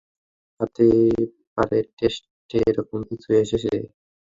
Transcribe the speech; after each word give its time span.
হতে 0.59 0.85
পারে 1.55 1.77
টেস্টে 1.97 2.57
এরকম 2.69 2.99
কিছু 3.09 3.29
এসেছে। 3.43 3.73